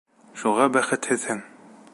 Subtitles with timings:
[0.43, 1.47] Шуға бәхетһеҙһең.